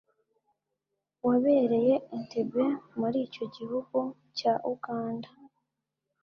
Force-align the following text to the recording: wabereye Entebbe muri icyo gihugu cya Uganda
wabereye 1.27 1.95
Entebbe 2.15 2.65
muri 2.99 3.17
icyo 3.27 3.45
gihugu 3.55 3.99
cya 4.37 4.53
Uganda 4.73 5.29